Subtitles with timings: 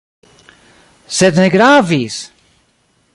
[1.17, 2.15] Sed ne gravis!